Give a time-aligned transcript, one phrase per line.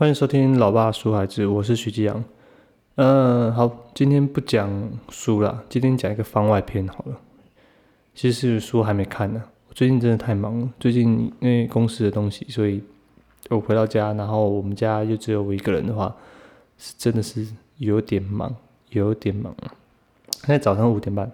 [0.00, 2.24] 欢迎收听《老爸书孩子》，我是徐继阳。
[2.94, 7.20] 嗯，好，今天不讲书了，今天讲一个番外篇好了。
[8.14, 10.70] 其实是书还没看呢，我最近真的太忙了。
[10.80, 12.82] 最近因为公司的东西，所以
[13.50, 16.16] 我回到家，然后我们家又只有我一个人的话，
[16.78, 17.46] 是真的是
[17.76, 18.56] 有点忙，
[18.92, 19.54] 有点忙。
[20.30, 21.30] 现在早上五点半，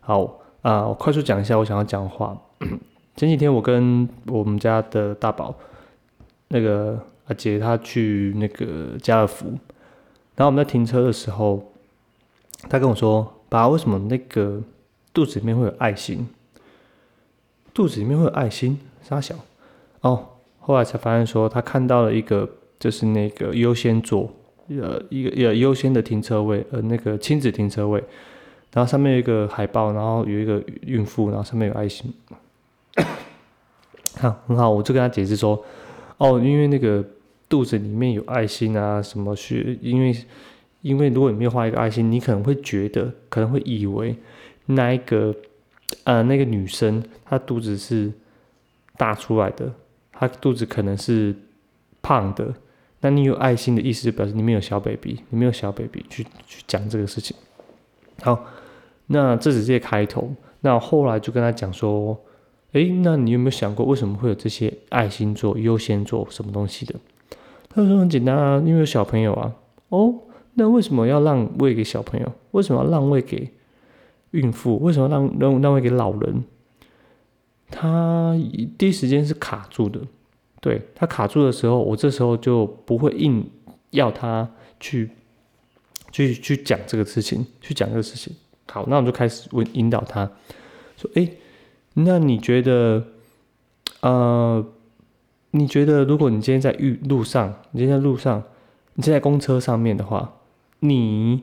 [0.00, 2.34] 好啊，我快速讲一下我想要讲的话。
[3.14, 5.54] 前几天我跟我们家的大宝，
[6.48, 6.98] 那个。
[7.26, 9.46] 阿姐她去那个家乐福，
[10.36, 11.72] 然后我们在停车的时候，
[12.68, 14.62] 她跟我说：“爸，为什么那个
[15.12, 16.28] 肚子里面会有爱心？
[17.74, 18.78] 肚子里面会有爱心？
[19.02, 19.34] 傻小。”
[20.02, 20.28] 哦，
[20.60, 24.32] 后来才发现说，他看到了一个，就是那个优先座，
[24.68, 28.04] 呃，一个呃优先的停车位，呃，那个亲子停车位，
[28.72, 32.14] 然后上面有一个海报，然后有一个孕妇，然后上面有爱心。
[34.20, 35.60] 好，很好，我就跟他解释说
[36.18, 37.04] ：“哦，因为那个。”
[37.48, 39.78] 肚子里面有爱心啊，什么是？
[39.80, 40.16] 因为，
[40.82, 44.16] 因为如果你没有画一个爱心，你可能会觉得，可能会以为
[44.66, 45.34] 那一个，
[46.04, 48.12] 呃，那个女生她肚子是
[48.96, 49.72] 大出来的，
[50.12, 51.34] 她肚子可能是
[52.02, 52.52] 胖的。
[53.00, 57.36] 那你有爱心的意思，就表示你没有小 baby，你没有小 baby 去去讲这个事情。
[58.22, 58.44] 好，
[59.06, 60.34] 那这只是开头。
[60.62, 62.18] 那后来就跟他讲说，
[62.72, 66.94] 诶，那你有没有想过，为什么会有这些爱心做优先做什么东西的？
[67.76, 69.54] 他说很简单啊，因为有小朋友啊。
[69.90, 70.14] 哦，
[70.54, 72.32] 那为什么要让位给小朋友？
[72.52, 73.52] 为什么要让位给
[74.30, 74.78] 孕妇？
[74.78, 76.42] 为什么让让让位给老人？
[77.70, 78.34] 他
[78.78, 80.00] 第一时间是卡住的。
[80.62, 83.46] 对他卡住的时候，我这时候就不会硬
[83.90, 85.10] 要他去
[86.10, 88.34] 去去讲这个事情，去讲这个事情。
[88.72, 90.28] 好，那我就开始问引导他
[90.96, 91.28] 说：“哎，
[91.92, 93.04] 那你觉得，
[94.00, 94.66] 呃？”
[95.50, 98.42] 你觉得，如果你今天在路路上，你今天在路上，
[98.94, 100.34] 你在公车上面的话，
[100.80, 101.42] 你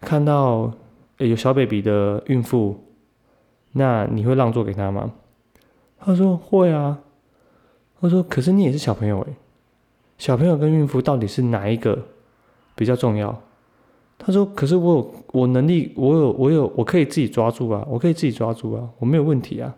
[0.00, 0.72] 看到
[1.18, 2.84] 有小 baby 的孕妇，
[3.72, 5.12] 那你会让座给他吗？
[5.98, 7.00] 他说会啊。
[7.98, 9.34] 他说，可是你也是小朋友诶，
[10.18, 11.98] 小朋友跟孕妇到底是哪一个
[12.74, 13.42] 比较重要？
[14.18, 19.74] 他说，可是我有我能力，我有我有我可以自己抓住啊，我可以自己抓住啊，我没有问题啊。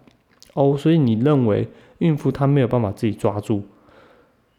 [0.54, 1.68] 哦，所以你认为？
[1.98, 3.64] 孕妇她没有办法自己抓住，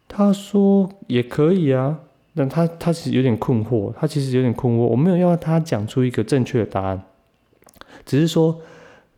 [0.09, 1.99] 她说也可以啊，
[2.35, 4.79] 但她她其实有点困惑，她其实有点困惑。
[4.79, 7.01] 我没有要她讲出一个正确的答案，
[8.05, 8.59] 只是说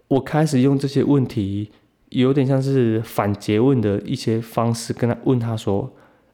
[0.07, 1.71] 我开始用这些问题，
[2.09, 5.91] 有点像是反诘问的一些方式，跟他问他说：“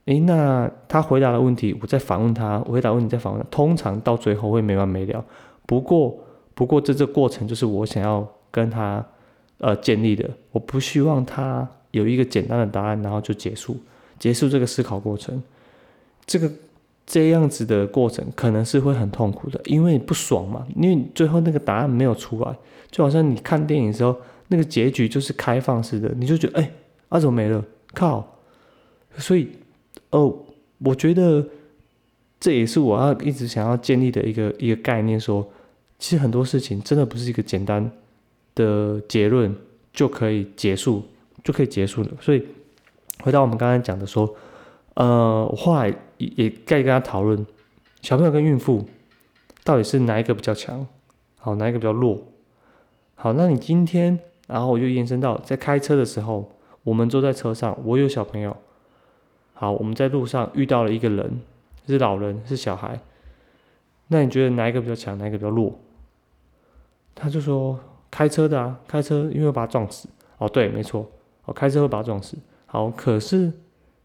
[0.07, 3.45] 诶，那他回答的问题，我再反问他，我回答问题再反问。
[3.49, 5.23] 通常到最后会没完没了。
[5.65, 6.17] 不过，
[6.53, 9.05] 不过这这过程就是我想要跟他
[9.59, 13.75] 呃建立的，我不希望他。”有一个简单的答案，然后就结束，
[14.19, 15.41] 结束这个思考过程。
[16.25, 16.51] 这个
[17.07, 22.55] 这样子的过程可能是会很痛苦的，因为不爽嘛，因为最后那个答案没有出来，
[22.91, 24.15] 就好像你看电影的时候，
[24.49, 26.71] 那个结局就是开放式的，你就觉得哎，
[27.07, 27.63] 啊怎么没了？
[27.93, 28.37] 靠！
[29.17, 29.47] 所以
[30.11, 30.37] 哦，
[30.79, 31.47] 我觉得
[32.39, 35.49] 这也是我要一直想要建立的一个一个概念，说
[35.97, 37.89] 其实很多事情真的不是一个简单
[38.57, 39.55] 的结论
[39.93, 41.05] 就可以结束。
[41.43, 42.09] 就可以结束了。
[42.19, 42.45] 所以
[43.23, 44.35] 回到我们刚才讲的说，
[44.95, 45.87] 呃，我后来
[46.17, 47.45] 也也该跟他讨论，
[48.01, 48.85] 小朋友跟孕妇
[49.63, 50.85] 到底是哪一个比较强，
[51.39, 52.21] 好，哪一个比较弱？
[53.15, 56.51] 好，那你今天，然后我就延伸到在开车的时候，
[56.83, 58.57] 我们坐在车上，我有小朋友，
[59.53, 61.39] 好，我们在路上遇到了一个人，
[61.87, 62.99] 是老人，是小孩，
[64.09, 65.79] 那你觉得哪一个比较强，哪一个比较弱？
[67.15, 67.79] 他就说
[68.09, 70.07] 开车的啊，开车因为把他撞死。
[70.37, 71.09] 哦，对，没错。
[71.45, 72.37] 哦开车会把他撞死。
[72.65, 73.51] 好，可是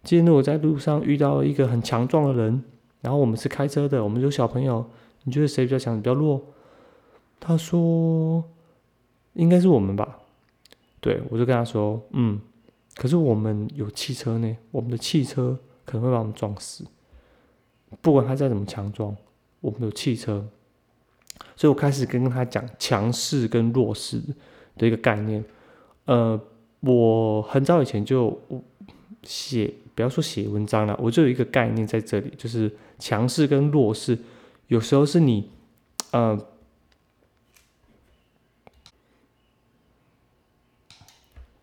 [0.02, 2.62] 今天如果在路上遇到一个很强壮的人，
[3.00, 4.84] 然后我们是开车的，我们有小朋友，
[5.24, 6.40] 你觉得谁比较强，比较弱？
[7.40, 8.44] 他说
[9.32, 10.18] 应该是我们吧。
[11.00, 12.40] 对，我就跟他说，嗯，
[12.94, 16.84] 可是我们有汽车呢，我们的汽车可能会把我们撞死。
[18.00, 19.16] 不管他再怎么强壮，
[19.60, 20.48] 我们有汽车。
[21.56, 24.20] 所以我开始跟他讲强势跟弱势
[24.76, 25.44] 的一个概念，
[26.06, 26.40] 呃。
[26.84, 28.36] 我很早以前就
[29.22, 32.68] 写，不要说写文章了，我就有一个概念在这里，就是
[32.98, 34.18] 强势跟弱势，
[34.66, 35.48] 有时候是你，
[36.10, 36.36] 呃，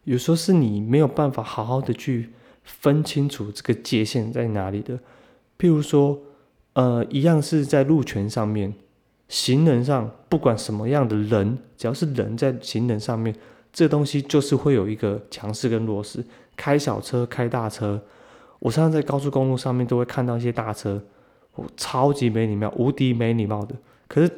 [0.05, 2.29] 有时候是你没有办法好好的去
[2.63, 4.97] 分清楚这个界限在哪里的。
[5.57, 6.17] 譬如说，
[6.75, 8.73] 呃，一样是在路权上面，
[9.29, 13.33] 行人上，不管什么样的人，只要是人在行人上面。
[13.71, 16.25] 这东西就是会有一个强势跟弱势，
[16.57, 18.01] 开小车开大车，
[18.57, 20.99] 我常常在高速公路上面都会看到一些大车，
[21.53, 23.75] 我超级没礼貌，无敌没礼貌的。
[24.07, 24.31] 可是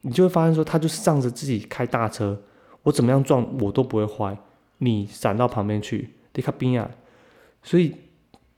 [0.00, 2.36] 你就会发现说，他就是仗着自己开大车，
[2.82, 4.36] 我怎么样撞我都不会坏，
[4.78, 6.90] 你闪到旁边去，你看边啊。
[7.62, 7.94] 所以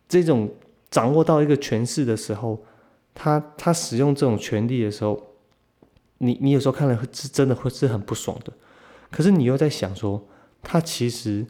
[0.09, 0.49] 这种
[0.91, 2.65] 掌握到一个权势的时候，
[3.15, 5.23] 他他使用这种权力的时候，
[6.19, 8.53] 你你有时候看了是真的会是很不爽的。
[9.11, 10.27] 可是你又在想说，
[10.63, 11.47] 他其实。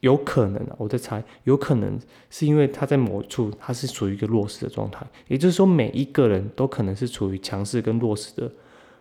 [0.00, 2.00] 有可能啊，我在猜，有可能
[2.30, 8.50] 是因为他在某处他是处于一个弱势的状态，也就是说每一个人都可能是处于强势跟弱势的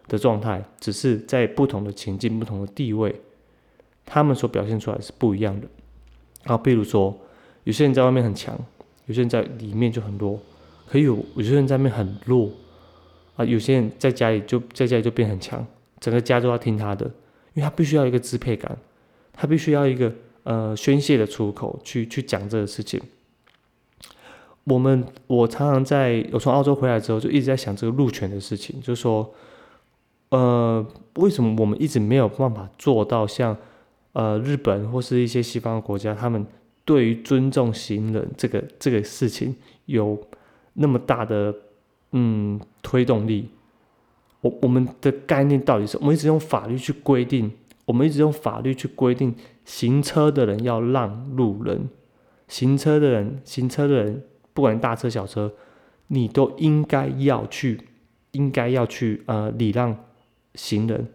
[0.10, 3.16] 的状态，只是在不同的情境、不同的地位，
[4.06, 5.70] 他们所表现出来是不一样的。
[6.44, 7.18] 啊，比如说
[7.64, 8.60] 有些人在外面很强，
[9.06, 10.38] 有些人在里面就很弱，
[10.86, 12.50] 可以有有些人在外面很弱
[13.40, 15.66] 啊，有些人在家里就在家里就变很强，
[16.02, 17.06] 整个家都要听他的，
[17.54, 18.78] 因为他必须要一个支配感，
[19.32, 20.14] 他必须要一个。
[20.44, 23.00] 呃，宣泄的出口，去去讲这个事情。
[24.64, 29.32] 我们我常常在我从澳洲回来之后，就一直在想这个路权的事情，就是说，
[30.30, 30.84] 呃，
[31.16, 33.56] 为什么我们一直没有办法做到像
[34.14, 36.44] 呃日本或是一些西方国家，他们
[36.84, 39.56] 对于尊重行人这个这个事情
[39.86, 40.20] 有
[40.74, 41.54] 那么大的
[42.12, 43.50] 嗯推动力？
[44.42, 47.52] 我我们的概念到底是我们一直用法律去规定，
[47.86, 49.36] 我们一直用法律去规定。
[49.66, 51.90] 行车的人要让路人，
[52.48, 54.24] 行车的人，行车的人，
[54.54, 55.54] 不管大车小车，
[56.08, 57.80] 你都应该要去，
[58.32, 59.96] 应该要去呃礼让
[60.56, 61.08] 行人。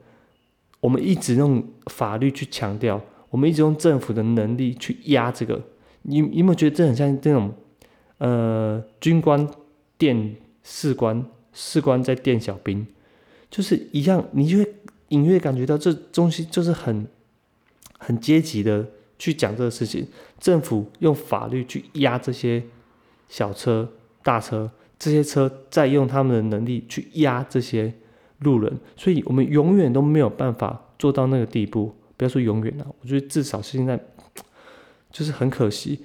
[0.79, 3.01] 我们一直用法律去强调，
[3.31, 5.61] 我们一直用政府的能力去压这个。
[6.03, 7.53] 你你有没有觉得这很像这种
[8.19, 9.49] 呃军官
[9.99, 12.85] 电士官，士官在电小兵，
[13.49, 14.75] 就是一样，你就会
[15.11, 17.07] 隐约感觉到这东西就是很。
[17.97, 18.87] 很阶级的
[19.19, 20.07] 去讲这个事情，
[20.39, 22.63] 政府用法律去压这些
[23.31, 23.89] 小车、
[24.23, 27.95] 大车，这些车再用他们的能力去压这些
[28.41, 31.95] 路人，所以我们永远都没有办法做到那个地步。
[32.19, 33.99] 不要说永远了，我觉得至少是现在，
[35.11, 36.05] 就是很可惜。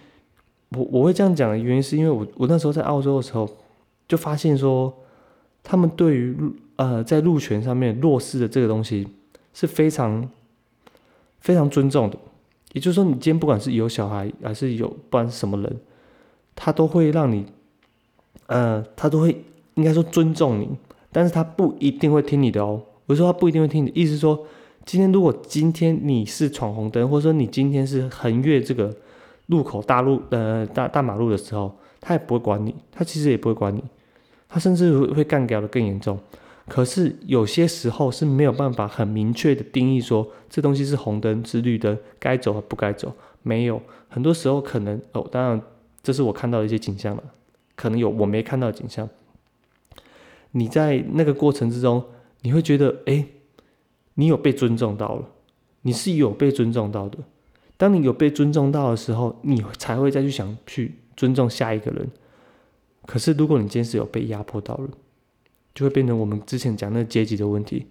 [0.69, 3.57] 我我会这样讲的原因，是因为我我那时候在澳洲的时候，
[4.09, 4.93] 就发现说，
[5.63, 6.35] 他们对于
[6.75, 9.07] 呃在路权上面弱势的这个东西
[9.53, 10.29] 是非常。
[11.41, 12.17] 非常尊重的，
[12.73, 15.77] 也就是说，你今天不管是有小孩还是有不管是什么人，
[16.53, 17.45] 他都会让你，
[18.47, 19.45] 呃，他都会
[19.75, 20.67] 应该说尊重你，
[21.13, 22.81] 但是他不一定会听你的哦。
[23.05, 24.45] 我说他不一定会听你，意思说，
[24.85, 28.93] 今天如果今天你是闯红灯，或者说你今天是横越这个
[29.45, 33.81] 路口大路呃大大马路的时候，他也不会管你，他其实也不会管你，
[34.49, 36.19] 他甚至会会干掉的更严重。
[36.67, 43.15] 可是有些时候是没有办法很明确的定义说这东西是红灯是绿灯，该走和不该走。
[43.41, 45.61] 没有，很多时候可能哦，当然
[46.03, 47.23] 这是我看到的一些景象了，
[47.75, 49.07] 可能有我没看到的景象。
[50.51, 52.03] 你在那个过程之中，
[52.41, 53.25] 你会觉得哎，
[54.15, 55.25] 你有被尊重到了，
[55.83, 57.17] 你是有被尊重到的。
[57.77, 62.09] 当你有被尊重到的时候，你才会再去想去尊重下一个人。
[63.09, 64.89] 可是如果你今天是有被压迫到了。
[65.75, 67.85] 就会变成我们之前讲那个阶级的问题，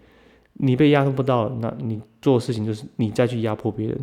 [0.55, 3.99] 你被压迫不到，那你做的事情就是你再去压迫别人。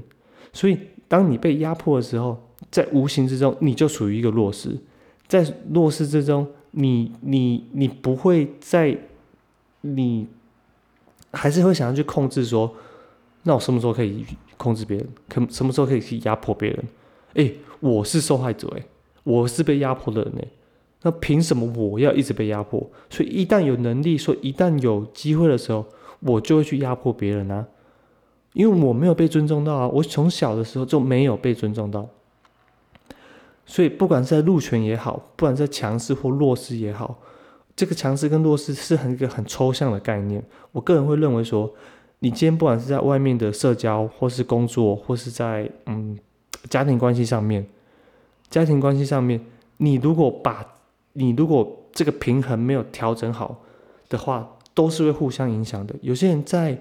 [0.53, 2.35] 所以，当你被压迫的时候，
[2.71, 4.75] 在无形之中你就属于一个弱势，
[5.27, 8.97] 在弱势之中，你你你不会在，
[9.81, 10.25] 你
[11.31, 12.73] 还是会想要去控制说，
[13.43, 14.25] 那我什么时候可以
[14.57, 15.07] 控制别人？
[15.29, 16.83] 可什么时候可以去压迫别人？
[17.35, 18.83] 哎，我是受害者，哎，
[19.23, 20.47] 我是被压迫的人，哎。
[21.05, 22.89] 那凭什么我要一直被压迫？
[23.11, 25.85] 所以一旦有能力，说一旦有机会的时候，
[26.21, 27.67] 我就会去压迫别人啊！
[28.53, 29.87] 因为我没有被尊重到啊！
[29.87, 32.09] 我从小的时候就没有被尊重到，
[33.67, 37.19] 所以不管是在路权也好，不管在强势或弱势也好，
[37.75, 40.43] 这个强势跟弱势是很一个很抽象的概念。
[40.71, 41.71] 我个人会认为说，
[42.17, 46.17] 你今天不管是在外面的社交，或是工作，或是在嗯
[46.67, 47.67] 家庭关系上面，
[48.49, 49.39] 家庭关系上面，
[49.77, 50.65] 你如果把
[51.17, 53.63] 你如果这个平衡没有调整好
[54.09, 55.95] 的话，都是会互相影响的。
[56.01, 56.77] 有些人在，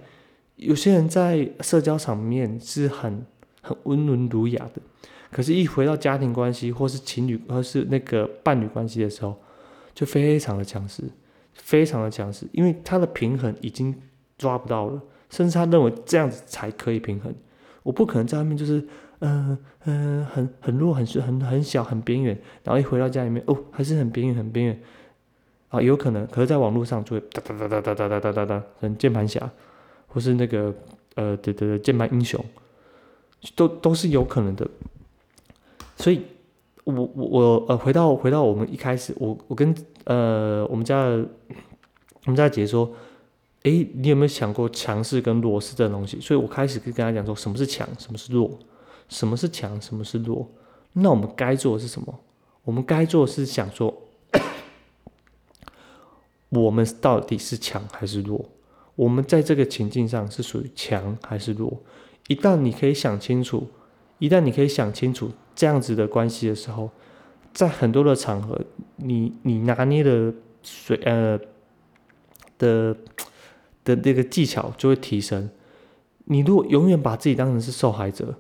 [0.57, 3.25] 有些人在社交场面是很
[3.63, 4.83] 很温文儒雅的，
[5.31, 9.37] 可是，一回到家庭关系或是情侣或是那个伴侣关系的时候，
[9.95, 11.05] 就非常的强势，
[11.53, 13.95] 非常的强势，因为他的平衡已经
[14.37, 15.01] 抓不到了，
[15.31, 17.33] 甚至他认为这样子才可以平衡。
[17.85, 18.87] 我不可能在外面就是。
[19.25, 22.39] 嗯嗯，很很弱，很是很很小，很边缘。
[22.63, 24.81] 然后一回到家里面，哦，还是很边缘，很边缘。
[25.69, 29.51] 啊，有可能，可是在网络上就会哒哒哒哒哒哒哒哒哒哒，很键盘侠，
[30.07, 30.73] 或是那个
[31.17, 32.45] 呃对对对键盘英雄，
[33.57, 34.69] 都都是有可能的。
[35.97, 36.23] 所以
[36.85, 41.27] 我我我呃，回到回到我们一开始，我我跟呃我们家的
[42.27, 42.93] 我们家姐姐说，
[43.63, 46.21] 诶，你有没有想过强势跟弱势这东西？
[46.21, 48.57] 所以我开始跟跟他讲说，什么是强，什么是弱，
[49.09, 50.51] 什么是强，什么是弱。
[50.95, 52.21] 那我们该做的是什么？
[52.65, 54.03] 我们该做是想说，
[56.51, 58.49] 我们到底是强还是弱？
[58.97, 61.83] 我们在这个情境上是属于强还是弱？
[62.29, 63.69] 一旦你可以想清楚，
[64.19, 66.91] 一旦你可以想清楚这样子的关系的时候，
[67.53, 68.59] 在很多的场合，
[68.97, 70.33] 你你拿捏的
[70.63, 71.39] 水呃
[72.57, 72.97] 的
[73.85, 75.51] 的那个技巧就会提升。
[76.27, 78.39] 你如果永远把自己当成是受害者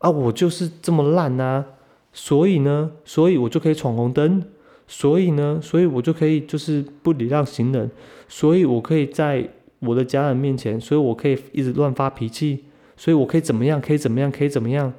[0.00, 1.64] 啊，我就是这么烂呐，
[2.12, 4.42] 所以呢，所以我就可以闯红灯，
[4.86, 7.90] 所以呢，所以我就可以就是不礼让行人，
[8.28, 12.64] 所以我可以在我的家人面前，所以我可以一直乱发脾气。
[12.96, 13.80] 所以我可以怎么样？
[13.80, 14.30] 可以怎么样？
[14.30, 14.92] 可以怎么样？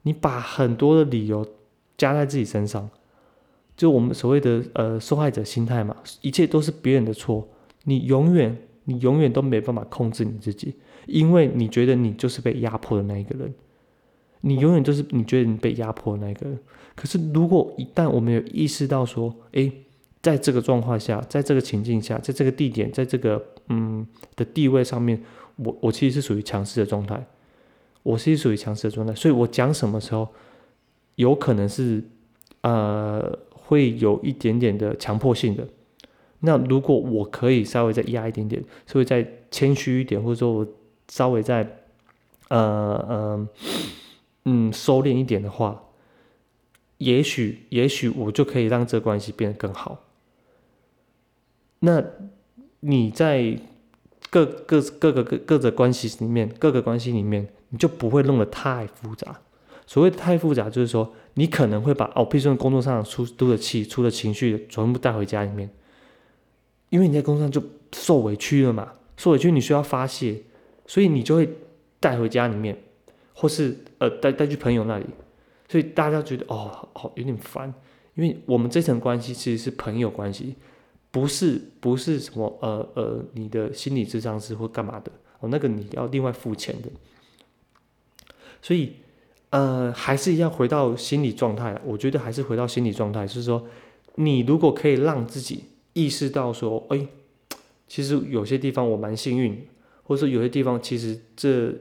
[0.00, 1.46] 你把很多的理由
[1.98, 2.88] 加在自己身上，
[3.76, 7.46] 就我们所谓的呃受害者心态嘛，一切都是别人的错，
[7.84, 10.74] 你永远你永远都没办法控制你自己，
[11.06, 13.52] 因为你觉得你就是被压迫的那一个人，
[14.44, 16.46] 你永远都是你觉得你被压迫那个。
[16.94, 19.72] 可是如果一旦我们有意识到说，诶，
[20.22, 25.20] 在这个状况下，在这个情境下，在这个地点，在这个嗯的地位上面，
[25.56, 27.26] 我我其实是属于强势的状态。
[28.02, 30.28] 我是属于强势的状态，所以我讲什么时候
[31.14, 32.04] 有可能是
[32.60, 35.66] 呃会有一点点的强迫性的。
[36.40, 40.66] 那如果我可以稍微再压一点点，稍微再谦虚一点，或者说我
[41.08, 41.66] 稍微再
[42.48, 42.58] 呃
[43.08, 43.48] 呃
[44.44, 45.84] 嗯收敛一点的话，
[46.98, 50.04] 也许也许我就可以让这关系变得更好。
[51.80, 52.02] 那
[52.80, 53.58] 你在
[54.30, 57.48] 各各各个各各个关系里面，各个关系里面。
[57.70, 59.40] 你就不会弄得太复杂。
[59.84, 65.68] 所谓太复杂，就是说你可能会把哦，比如说工作上出出的气、出的情绪，全部带回家里面。
[66.90, 67.60] 因为你在工作上就
[67.92, 70.40] 受委屈了嘛，受委屈你需要发泄，
[70.86, 71.48] 所以你就会
[71.98, 72.78] 带回家里面，
[73.34, 75.04] 或是呃带带去朋友那里。
[75.68, 77.72] 所以大家觉得哦，好有点烦，
[78.14, 80.54] 因为我们这层关系其实是朋友关系，
[81.10, 85.10] 不是不是什么呃呃你的心理智商是或干嘛的
[85.40, 86.88] 哦，那个你要另外付钱的。
[88.62, 88.94] 所以，
[89.50, 91.78] 呃，还是要回到心理状态。
[91.84, 93.66] 我觉得还是回到心理状态，就是说，
[94.14, 97.06] 你如果可以让自己意识到说，哎，
[97.86, 99.66] 其实有些地方我蛮幸运，
[100.02, 101.74] 或者说有些地方其实这，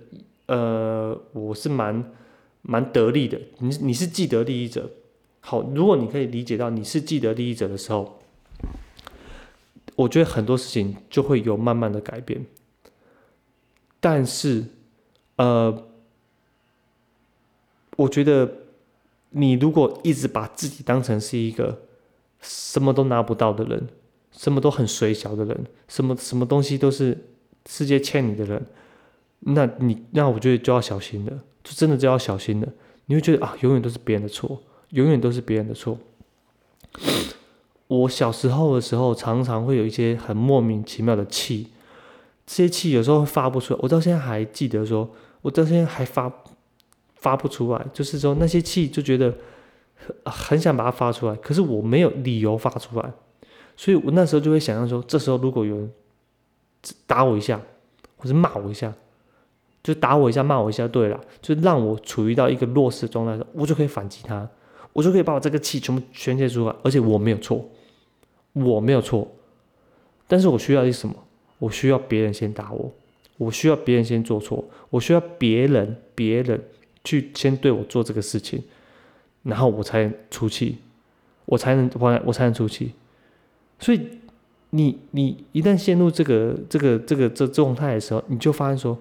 [0.47, 2.11] 呃，我是蛮
[2.61, 3.39] 蛮得利的。
[3.59, 4.89] 你你是既得利益者，
[5.39, 8.19] 好，如果你可以理解到你是既得利益者的时候，
[9.95, 12.45] 我觉得很多事情就会有慢慢的改变。
[13.99, 14.65] 但是，
[15.37, 15.87] 呃。
[17.95, 18.51] 我觉得，
[19.29, 21.83] 你如果一直把自己当成是一个
[22.41, 23.87] 什么都拿不到的人，
[24.31, 27.15] 什么都很水小的人，什么什么东西都是
[27.67, 28.65] 世界欠你的人，
[29.45, 31.31] 那你那我觉得就要小心了，
[31.63, 32.67] 就真的就要小心了。
[33.05, 35.97] 你会觉得啊，永远都是别人的错，永远都是别人的错。
[37.87, 41.69] 我小时候的时候，常常会有一些很莫名其妙的气，
[42.45, 43.79] 这些气有时候会发不出来。
[43.83, 45.09] 我到现在还记得，说
[45.41, 46.31] 我到现在还发。
[47.15, 49.33] 发不出来，就是说那些气就觉得
[49.95, 53.13] 很很想把它发出来，可是我没有理由发出来，
[53.77, 55.89] 所以我那时候就会想象说，这时候如果有人
[57.07, 57.61] 打我一下，
[58.17, 58.93] 或者骂我一下，
[59.83, 64.49] 就打我一下，骂我一下，对了，就让我处于到一个弱势的状态，我就可以反击他，
[64.93, 67.69] 我就可以把我这个气全部宣泄出来，而且我没有错，
[68.53, 69.29] 我没有错，
[70.27, 71.13] 但是我需要是什么？
[71.59, 72.91] 我需要别人先打我，
[73.37, 76.59] 我需要别人先做错，我需要别人，别人。
[77.05, 78.63] 去先对我做这个事情，
[79.41, 80.77] 然后我才出气，
[81.43, 82.93] 我才能我我才能出气。
[83.77, 83.99] 所以
[84.69, 88.97] 你你一旦陷入这个这个这个这状态的时候，你就发现说，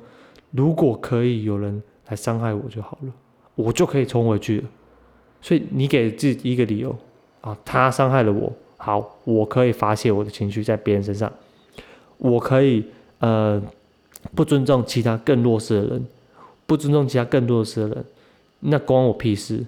[0.53, 3.13] 如果可以有人来伤害我就好了，
[3.57, 4.69] 我就可以冲回去了。
[5.41, 6.97] 所以你给自己一个理由
[7.41, 11.33] 啊，他伤害了我，好，我可以发泄我的情绪在别人身上，
[12.19, 12.85] 我可以
[13.19, 13.61] 呃
[14.35, 16.07] 不尊重其他更弱势的人。
[16.65, 18.05] 不尊重其他更弱势的人，
[18.61, 19.67] 那关我屁事！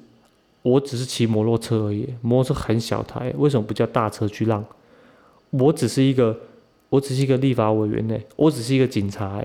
[0.62, 4.64] 我只是骑摩托车而已，摩托车很小台，为什么不叫大车去让？
[5.50, 6.34] 我只是一个，
[6.88, 9.44] 我只是一个立法委员呢，我只是一个警察，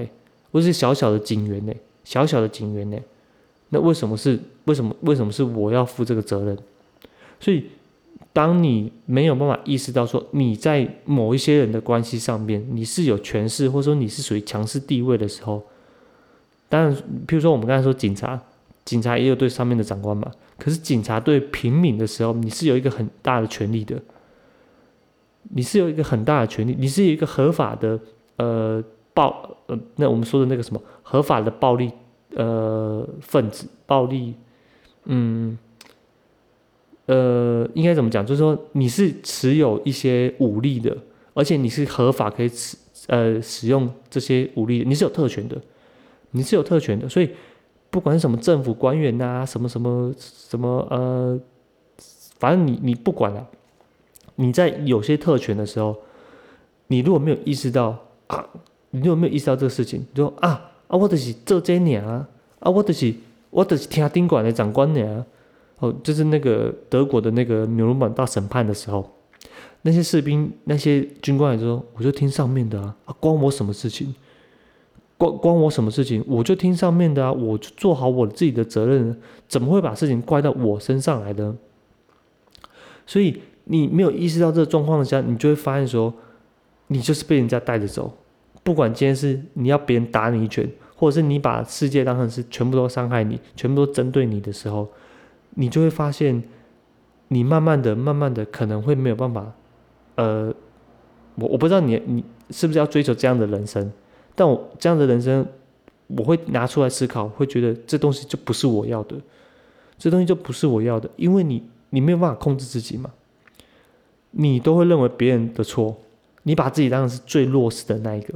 [0.51, 2.97] 我是小小的警员呢，小小的警员呢，
[3.69, 6.57] 那为什么是为什么为什么是我要负这个责任？
[7.39, 7.65] 所以，
[8.33, 15.63] 当你没有办法意识到说你在某一些人的关系上面你是有权势，或者说你是属于强势地位的时候，
[16.67, 16.95] 当然，
[17.27, 18.41] 譬如说我们刚才说警察，
[18.83, 20.31] 警察也有对上面的长官嘛。
[20.57, 24.01] 可是警察对平民的时候，你是有一个很大的权利的，
[25.51, 27.99] 你是有一个很大的权利，你是有一个合法的
[28.35, 31.91] 呃暴呃，那我们说的那个什么合法的暴力
[32.35, 34.33] 呃分子暴力，
[35.05, 35.57] 嗯。
[37.11, 38.23] 呃，应该怎么讲？
[38.23, 40.95] 就是说你是持有一些武力的，
[41.33, 45.59] 而且你是合法可以使呃使用这些武力，你是有特权的，
[46.29, 47.09] 你是有特权的。
[47.09, 47.31] 所以
[47.89, 51.39] 不管是什么政府官员呐，什么什么什么呃，
[52.37, 53.43] 反正你你不管了，
[54.35, 55.97] 你在有些特权的时候，
[56.89, 57.97] 你如果没有意识到
[58.27, 58.47] 啊，
[58.91, 62.27] 你有没有意识到这个事情，就说啊啊，我就是做这年啊，
[62.59, 63.13] 啊，我就是
[63.49, 65.25] 我就是听宾馆的长官呢。
[65.81, 69.09] 哦，就是那个德国的那个纽伦堡大审判的时候，
[69.83, 74.13] 那些士兵、那些军官也说：“我就听上面的啊，关我什么事情？
[75.17, 76.21] 关关我什么事情？
[76.27, 79.17] 我就听上面的啊，我就做好我自己的责任，
[79.47, 81.55] 怎么会把事情怪到我身上来呢？”
[83.07, 86.13] 所以你没有意识到这个状况的时候，你就会发现说，
[86.87, 88.17] 你就是被人家带着走。
[88.69, 94.87] 不管今天是你要别人打你一拳，或者是你把世界当成是全部都伤害你、全部都针对你的时候。
[95.55, 96.43] 你就会发现，
[97.29, 99.51] 你慢慢的、慢慢的可能会没有办法，
[100.17, 100.53] 呃，
[101.33, 103.91] 我我不知道你你是不是要追求这样的人生，
[104.35, 105.43] 但我这样的人生，
[106.05, 109.15] 我会拿出来思考，会觉得这东西就不是我要的，
[109.97, 113.09] 这东西就不是我要的，因为你你没有办法控制自己嘛，
[114.29, 115.97] 你都会认为别人的错，
[116.43, 118.35] 你把自己当成是最弱势的那一个，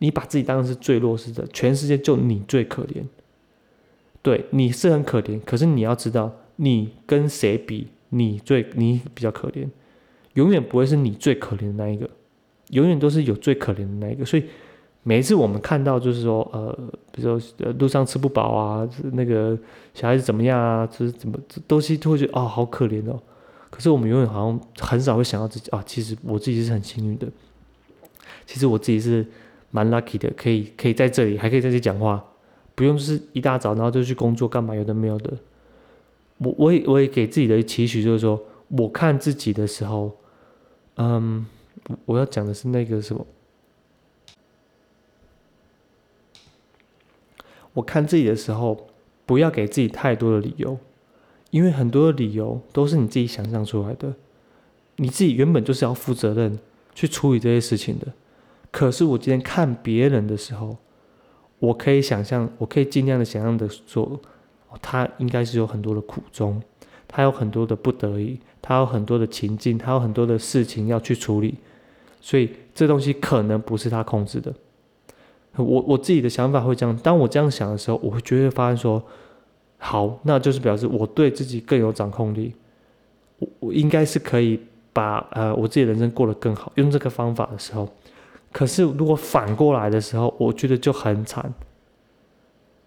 [0.00, 3.04] 你把自己当成是最弱势的，全世界就你最可怜。
[4.22, 9.66] 对，你是很可怜，可是你要知道，你跟谁比，你最你比较可怜，
[10.34, 12.08] 永远不会是你最可怜的那一个，
[12.68, 14.24] 永远都是有最可怜的那一个。
[14.24, 14.44] 所以
[15.02, 16.70] 每一次我们看到，就是说，呃，
[17.12, 19.58] 比如说呃路上吃不饱啊，那个
[19.94, 23.18] 小孩子怎么样啊，就是怎么东西都会觉得哦好可怜哦。
[23.70, 27.26] 可是我们永远好像很少会想到自己啊，其实我自己是很幸运的，
[28.44, 29.24] 其实我自己是
[29.70, 32.24] 蛮 lucky 的，可以可以在这里还可以在这里讲话。
[32.74, 34.74] 不用是一大早，然后就去工作干嘛？
[34.74, 35.36] 有的没有的。
[36.38, 40.16] 我我也我也给自己的期许就是说，我看自己的时候，
[40.96, 41.44] 嗯，
[42.06, 43.26] 我要讲的是那个什么？
[47.74, 48.88] 我看自己的时候，
[49.26, 50.78] 不要给自己太多的理由，
[51.50, 54.14] 因为很多的理由都是你自己想象出来的。
[54.96, 56.58] 你自己原本就是要负责任
[56.94, 58.06] 去处理这些事情的，
[58.70, 60.76] 可是我今天看别人的时候。
[61.62, 64.18] 我可以想象，我可以尽量的想象的说，
[64.80, 66.58] 他应该是有很多的苦衷，
[67.06, 71.56] 他有很多的不得已，他有很多的情境，他有很多的事情要去处理，
[72.18, 74.50] 所以这东西可能不是他控制的。
[75.56, 79.02] 我我自己的想法会这样，当我这样想的时候，我会觉得发现说，
[79.76, 82.54] 好，那就是表示我对自己更有掌控力，
[83.38, 84.58] 我我应该是可以
[84.94, 87.86] 把呃我自己人生过得更好，用这个方法的时候。
[88.52, 91.52] 可是，如果反过来的时候，我觉得就很惨。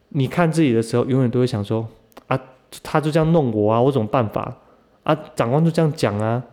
[0.09, 1.87] 你看自己的时候，永远都会想说
[2.27, 2.39] ：“啊，
[2.83, 4.57] 他就这样弄我啊，我怎么办法？
[5.03, 6.43] 啊，长官就这样讲啊，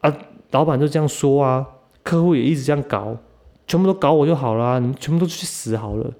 [0.00, 0.16] 啊，
[0.50, 1.66] 老板就这样说啊，
[2.02, 3.16] 客户也一直这样搞，
[3.66, 6.10] 全部都搞我就好了，你们全部都去死好了。”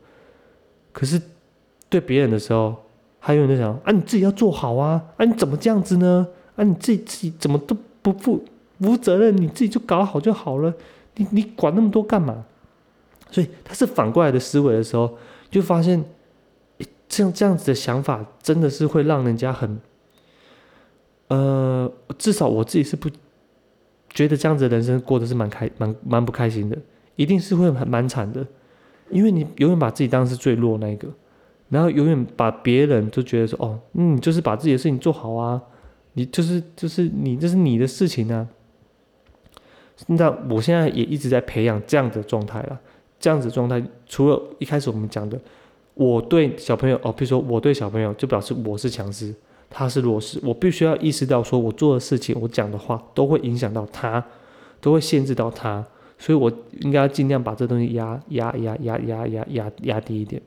[0.93, 1.21] 可是
[1.89, 2.77] 对别人的时候，
[3.23, 6.29] 他永远在想：“啊，你自己要做好啊，啊，你怎么这样子呢？
[6.57, 8.45] 啊，你自己自己怎么都不负
[8.81, 10.75] 无责任，你自己就搞好就好了。”
[11.17, 12.45] 你你管那么多干嘛？
[13.31, 15.17] 所以他是反过来的思维的时候，
[15.51, 16.05] 就发现，
[17.09, 19.81] 这样这样子的想法真的是会让人家很，
[21.29, 23.09] 呃，至少我自己是不
[24.11, 26.77] 觉得这样子的人生过得是蛮开蛮蛮不开心的，
[27.17, 28.47] 一定是会很蛮惨的，
[29.09, 31.09] 因为你永远把自己当是最弱那一个，
[31.71, 35.63] 然后永远把别人都觉得说哦，嗯就是把自己的事情做好啊，
[36.13, 38.47] 你就是就是你这是你的事情啊。
[40.07, 42.81] 那我现在也一直在培养这样的状态了。
[43.21, 45.39] 这样子状态，除了一开始我们讲的，
[45.95, 49.33] 我对小朋友哦，比如说我对小朋友，就表示我是强势，
[49.71, 50.41] 他是弱势。
[50.43, 54.25] 我必须要意识到，说我做的事情，我讲的话，都会影响到他，
[54.81, 55.87] 都会限制到他，
[56.19, 60.43] 所以我应该要尽量把这东西压压压压压压压压低一点。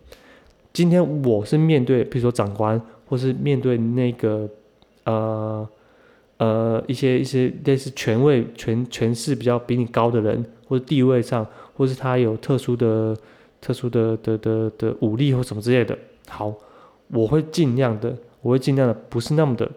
[0.74, 4.50] 今天我是面对，比如说长官，或是面对那个
[5.06, 5.66] 呃。
[6.38, 13.16] 呃，一些一些类似权位、权权势比较比你高的人，或者地位上，或是他有特殊的、
[13.62, 15.98] 特殊的的的的武力或什么之类的。
[16.28, 16.54] 好，
[17.08, 19.72] 我会尽量的，我会尽量的，不是那么的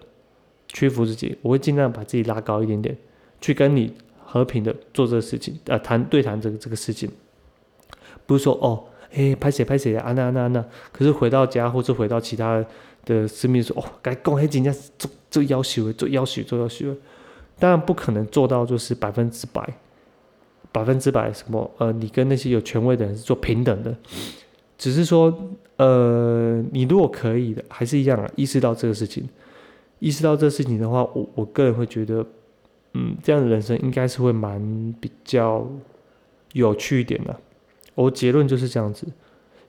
[0.66, 2.96] 屈服自己，我会尽量把自己拉高一点点，
[3.40, 3.92] 去跟你
[4.24, 7.08] 和平的做这个事情，呃，谈对谈这个这个事情。
[8.26, 12.62] 不是说哦，哎，拍谁拍谁啊，那那那，可是回到家或者回到其他
[13.08, 16.94] 的私密说，哦，该公黑人家做做要求，做要求，做要求，
[17.58, 19.66] 当然不可能做到就是百分之百，
[20.70, 23.96] 百分之百什么，呃，你跟那些有权威的人是做平等的，
[24.76, 25.34] 只是说，
[25.76, 29.26] 呃，你如果可以的，还是一样啊，意识到这个事情，
[29.98, 32.24] 意识到这个事情的话，我我个人会觉得，
[32.92, 35.66] 嗯，这样的人生应该是会蛮比较
[36.52, 37.34] 有趣一点的。
[37.94, 39.06] 我结论就是这样子，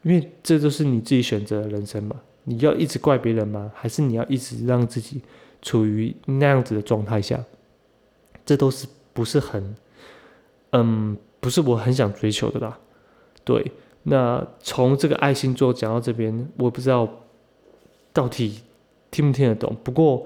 [0.04, 2.16] 因为这就是你自己选择的人生嘛。
[2.50, 3.72] 你要一直怪别人吗？
[3.76, 5.22] 还是你要一直让自己
[5.62, 7.44] 处于那样子的状态下？
[8.46, 9.76] 这都是不是很，
[10.72, 12.80] 嗯，不是我很想追求的啦。
[13.44, 13.72] 对，
[14.04, 17.08] 那从这个爱心座讲到这边，我不知道
[18.12, 18.62] 到底
[19.12, 19.78] 听不听得懂。
[19.84, 20.26] 不过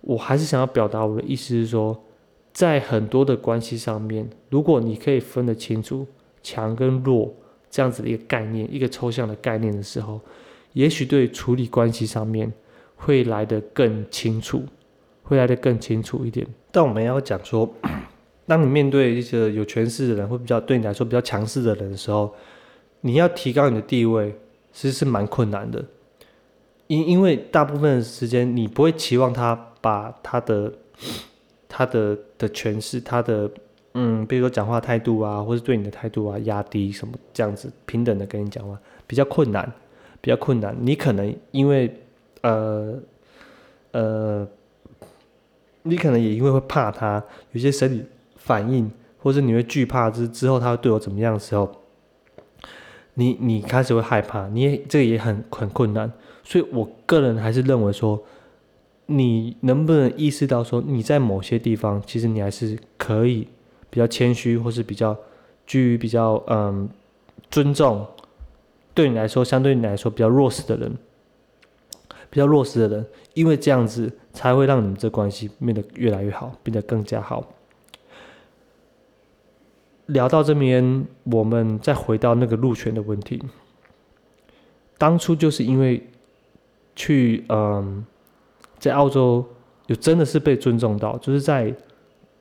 [0.00, 2.04] 我还是想要表达我的意思是说，
[2.52, 6.06] 在很多的关系上面，如果你可以分得清楚。
[6.44, 7.32] 强跟弱
[7.70, 10.20] 这样子的一个概念，一个抽象的概念的时候，
[10.72, 12.52] 也许对处理关系上面
[12.96, 14.62] 会来得更清楚，
[15.22, 16.46] 会来得更清楚一点。
[16.70, 17.72] 但我们要讲说，
[18.46, 22.34] 当你面对一些有权势的人，会比较对你来说比较强势的人的时候，
[23.00, 24.34] 你要提高你的地位，
[24.72, 25.84] 其实是蛮困难的。
[26.86, 30.72] 因因为大部分时间，你不会期望他把他的
[31.68, 33.50] 他的的权势，他的。
[33.94, 39.70] 嗯，比如说讲话态度啊，或是对你的态度啊，压低什么这样子，平等的跟你讲话，比较困难，
[40.22, 40.74] 比较困难。
[40.80, 41.94] 你可能因为
[42.40, 42.98] 呃
[43.90, 44.48] 呃，
[45.82, 48.02] 你可能也因为会怕他，有些生理
[48.36, 51.70] 反应，或者你会惧怕之之后他会对我怎么样的时候，
[53.12, 56.10] 你你开始会害怕，你也这个也很很困难。
[56.42, 58.24] 所以我个人还是认为说，
[59.04, 63.48] 你能不能意识到说你在某些地方，其实你还是可以。
[63.90, 65.14] 比较谦虚，或是比较
[65.66, 66.88] 居于比较嗯
[67.50, 68.06] 尊重，
[68.94, 70.92] 对你来说，相对你来说比较弱势的人，
[72.30, 77.52] 比较弱势的人，因为这样子才会让你们这关系变得越来越好，变得更加好。
[80.06, 83.42] 聊到这边，我们再回到那个路权的问题。
[84.98, 86.06] 当初就是因为
[86.94, 88.04] 去嗯，
[88.78, 89.44] 在澳洲
[89.86, 91.74] 有真的是被尊重到，就是在。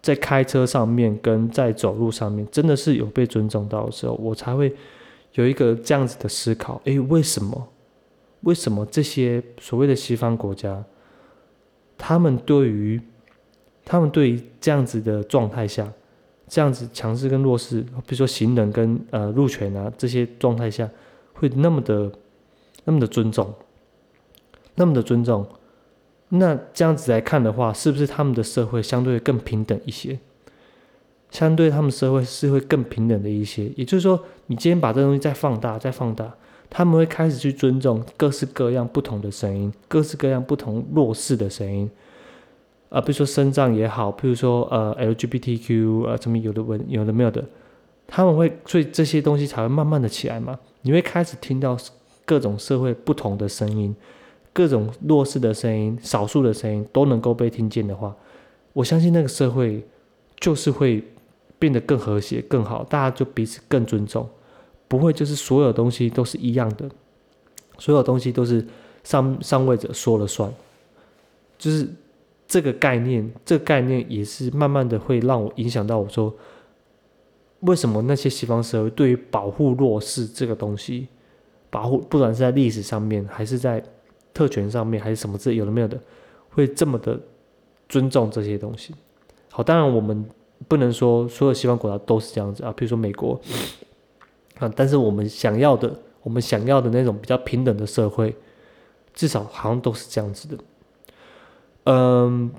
[0.02, 4.76] 在开车上面跟在走路上面，真的是有被尊重到的时候，我才会
[5.34, 7.70] 有一个这样子的思考：诶，为什么？
[8.42, 10.84] 为什么这些所谓的西方国家，
[11.98, 13.00] 他们对于
[13.86, 15.92] 他们对于这样子的状态下，
[16.48, 20.90] 这样子强势跟弱势，比如说行人跟呃路权啊这些状态下，
[21.34, 22.12] 会那么的
[22.84, 23.54] 那么的尊重，
[24.74, 25.48] 那么的尊重？
[26.30, 30.20] 那这样子来看的话，是不是他们的社会相对更平等一些？
[31.32, 33.68] 相对他们社会是会更平等的一些。
[33.76, 36.32] 也就是说，你今天把这东西再放大、再放大，
[36.70, 41.90] 他们会开始去尊重各式各样不同的声音，各式各样不同弱势的声音。
[42.90, 47.44] 啊，比如说生障也好，比如说呃 LGBTQ 啊，什么有的文有的没有的，
[48.06, 50.60] 他们会所以这些东西才会慢慢的起来嘛。
[50.82, 51.78] 你会开始听到
[52.26, 53.96] 各种社会不同的声音。
[54.54, 58.14] 各种弱势的声音、少数的声音都能够被听见的话，
[58.74, 59.82] 我相信那个社会
[60.42, 61.02] 就是会
[61.62, 64.28] 变得更和谐、更好，大家就彼此更尊重，
[64.88, 66.90] 不会就是所有东西都是一样的，
[67.78, 68.66] 所有东西都是
[69.04, 70.52] 上上位者说了算，
[71.60, 71.88] 就是
[72.48, 76.34] 这个概念，这个概念也是慢慢的会让我影响到我说，
[77.60, 81.10] 为什么那些西方社会对于保护弱势这个东西，
[81.70, 83.84] 保护不管是在历史上面还是在
[84.34, 86.00] 特权上面还是什么这有的没有的，
[86.50, 87.20] 会这么的
[87.88, 88.96] 尊重这些东西。
[89.52, 90.26] 好，当然我们
[90.72, 93.38] 不能说所有西方国家都是这样子啊，比如说美国
[94.58, 98.34] 啊，但是我们想要的，我们想要的那种比较平等的社会，
[99.14, 100.58] 至少好像都是这样子的。
[101.84, 102.50] 嗯，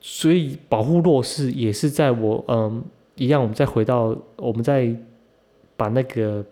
[0.00, 2.82] 所以保护弱势也是在我嗯
[3.14, 4.92] 一样，我们再回到我们再
[5.76, 6.44] 把那个。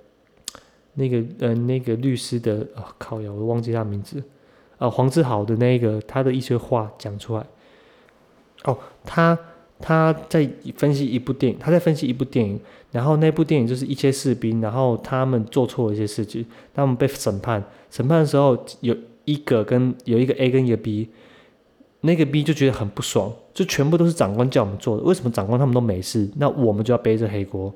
[0.94, 4.22] 那个呃，那个律师的啊，靠呀，我忘记他名字，
[4.76, 7.46] 啊，黄志豪的那个他的一些话讲出来。
[8.64, 9.38] 哦，他
[9.82, 12.58] 他在分析一部电影，他在分析一部电影，
[12.92, 21.08] 然后那部电影就是一些士兵，然后他们做错了一些事情，他们被审判，审判的时候有一个跟有一个 A 跟一个 B，
[22.00, 27.74] 那个 B 就觉得很不爽，就全部都是长官叫我们做的，为什么长官他们都没事，那我们就要背着黑锅？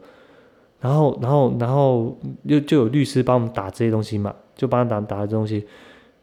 [0.79, 5.65] 然后，然后，然后又就有律师帮我们打这些东西嘛，就帮他打打这东西。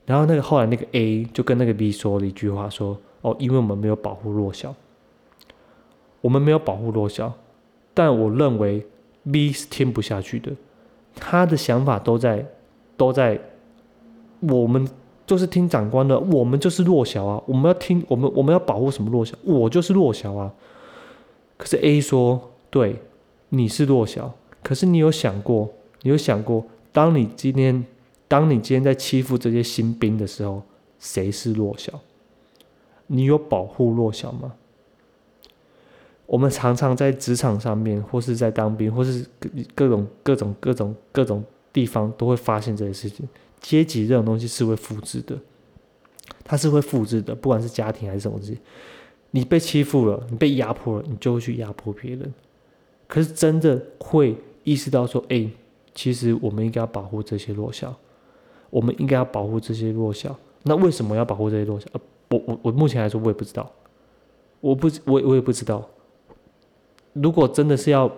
[0.06, 4.74] 然后那个后来那个 A 就跟那个 B 说了一句话，说：“哦，因为我们没有保护弱小，
[6.24, 7.32] 我们没有保护弱小。”
[7.94, 8.84] 但我认为
[9.32, 10.52] B 是听不下去的，
[11.14, 12.44] 他的想法都在
[12.98, 13.40] 都在
[14.40, 14.90] 我们
[15.28, 19.38] 就是听长官的，我们就是弱小啊，我们要听我们我们要保护什么弱小？
[19.44, 20.52] 我就是弱小啊。
[21.56, 23.00] 可是 A 说，对，
[23.50, 24.34] 你是弱小，
[24.64, 25.70] 可是你有想过，
[26.02, 27.86] 你有想过，当你今天
[28.28, 30.64] 当你今天在欺负这些新兵的时候，
[30.98, 31.94] 谁是弱小？
[33.06, 34.54] 你有保护弱小吗？
[36.26, 43.28] 我们常常在职场上面，或是在当兵，或是各各种各种各种各种地方，都会发现这些事情。
[43.60, 45.38] 阶级这种东西是会复制的，
[46.44, 48.58] 它是会复制的，不管是家庭还是什么东西。
[49.32, 52.34] 你被欺负了，你被压迫了，你就会去压迫别人。
[53.08, 55.50] 可是真的会意识到说，哎，
[55.94, 57.96] 其实我们应该要保护这些弱小，
[58.70, 60.36] 我们应该要保护这些弱小。
[60.64, 61.88] 那为什么要保护这些弱小？
[61.94, 63.72] 呃，我我我目前来说，我也不知道，
[64.62, 65.88] 我不我我也不知道。
[67.14, 68.12] 如果真的是要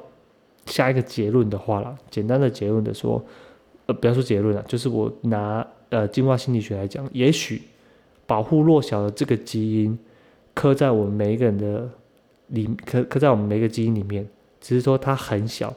[0.66, 3.24] 下一个结论的话啦，简单的结论的说，
[3.86, 7.62] 呃，不要说结论了，就是我拿呃进化心理学来讲，也许
[8.26, 10.00] 保护弱小的这个基因
[10.54, 11.88] 刻在我们每一个人的
[12.48, 14.28] 里，刻刻在我们每一个基因里面，
[14.60, 15.72] 只是说它很小，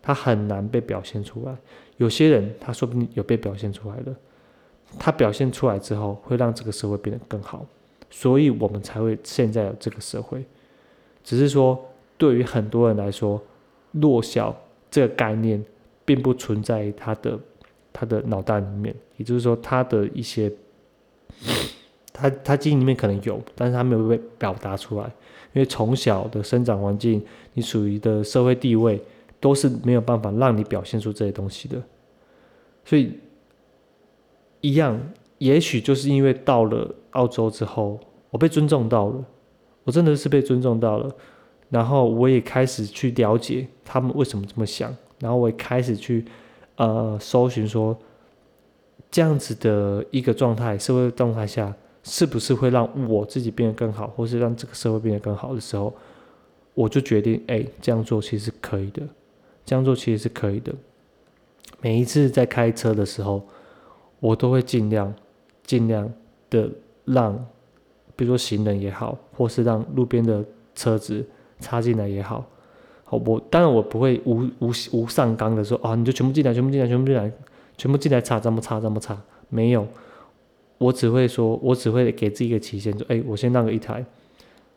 [0.00, 1.54] 它很难被表现出来。
[1.98, 4.12] 有些人他说不定有被表现出来的，
[4.98, 7.64] 他表现出来之后会让这个社会变得更好，
[8.10, 10.44] 所以我们才会现在有这个社会，
[11.22, 11.78] 只是说。
[12.22, 13.42] 对于很多人来说，
[13.90, 14.56] 弱小
[14.88, 15.60] 这个概念
[16.04, 17.36] 并不存在于他的
[17.92, 20.48] 他的脑袋里面，也就是说，他的一些
[22.12, 25.06] 他他基因里面可能有，但是他没有被表达出来，
[25.52, 27.20] 因为从小的生长环境，
[27.54, 29.02] 你属于的社会地位
[29.40, 31.82] 都是没有办法让你表现出这些东西的，
[32.84, 33.18] 所以
[34.60, 34.96] 一样，
[35.38, 37.98] 也许就是因为到了澳洲之后，
[38.30, 39.24] 我被尊重到了，
[39.82, 41.12] 我真的是被尊重到了。
[41.72, 46.22] 然后我也开始去了解他们为什么这么想，然后我也开始去，
[46.76, 47.96] 呃，搜寻说，
[49.10, 55.94] 这样子的一个状态，社会状态下，是不是会让我自己变得更好，或是让这个社会变得更好的时候，
[56.74, 59.02] 我就决定，哎，这样做其实是可以的，
[59.64, 60.74] 这样做其实是可以的。
[61.80, 63.42] 每一次在开车的时候，
[64.20, 65.14] 我都会尽量，
[65.64, 66.12] 尽量
[66.50, 66.68] 的
[67.06, 67.34] 让，
[68.14, 71.24] 比如说行人也好，或是让路边的车子。
[71.62, 72.44] 插进来也好，
[73.04, 77.32] 好我当然我不会无无无上纲的说啊，你就全部进来，全部进来，全部进来，
[77.78, 79.16] 全部进来插，这么插，这么插，
[79.48, 79.86] 没有，
[80.78, 84.04] 我只会说，我只会给自己一个期限，说，哎，我先让个一台，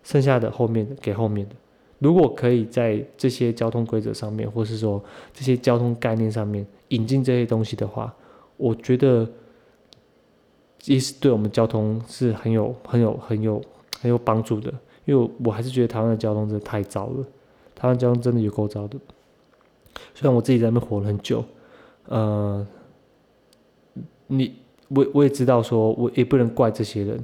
[0.03, 1.55] 剩下的后面的给后面的。
[1.99, 8.13] 如果可以在这些交通规则上面，或是说这些交通概念上面引进这些东西的话，
[8.57, 9.27] 我觉得，
[10.83, 13.61] 也是对我们交通是很有很有很有
[14.01, 14.71] 很有帮助的。
[15.05, 17.25] 因为我还是觉得台湾的交通真的太糟了，
[17.73, 18.97] 台湾交通真的有够糟的。
[20.13, 21.43] 虽然我自己在那边活了很久，
[22.07, 22.65] 呃，
[24.27, 24.55] 你
[24.89, 27.23] 我我也知道，说我也不能怪这些人，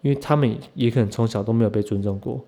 [0.00, 2.40] 因为他们也可能从小都没有被尊重过。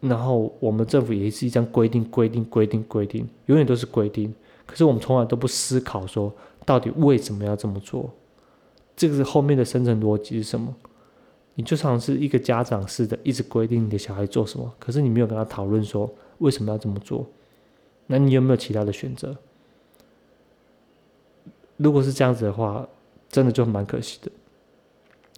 [0.00, 4.34] 然后我们政府也是一样规定、规定、规定、规定，永远都是规定。
[4.66, 6.32] 可是我们从来都不思考说，
[6.64, 8.10] 到底为什么要这么做？
[8.94, 10.74] 这个是后面的深层逻辑是什么？
[11.54, 17.26] 你就像是一个家长似的，一直规定你的小孩做什么，可是你没有跟他讨论说为什么要这么做。
[18.06, 19.36] 那你有没有其他的选择？
[21.76, 22.86] 如果是这样子的话，
[23.28, 24.30] 真的就蛮可惜的。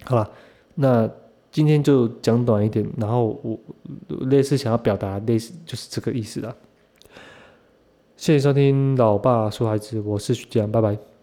[0.03, 0.29] 好了，
[0.75, 1.09] 那
[1.51, 3.57] 今天就讲短一点，然后我
[4.27, 6.55] 类似想要表达类似就是这个意思啦。
[8.17, 11.14] 谢谢收听老爸说孩子，我是徐江，拜拜。